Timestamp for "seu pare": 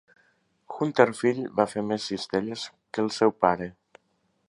3.19-3.71